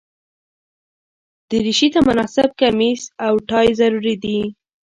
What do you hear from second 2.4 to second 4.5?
کمیس او ټای ضروري دي.